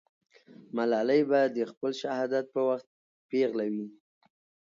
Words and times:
ملالۍ 0.75 1.21
به 1.29 1.41
د 1.55 1.57
خپل 1.71 1.91
شهادت 2.01 2.45
په 2.53 2.61
وخت 2.69 2.87
پېغله 3.29 3.65
وي. 3.73 3.87